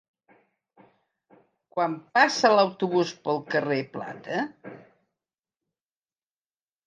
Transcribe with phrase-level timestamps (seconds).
[1.75, 4.41] Quan passa l'autobús pel carrer Plata?